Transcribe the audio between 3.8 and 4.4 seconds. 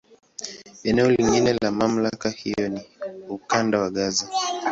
wa Gaza.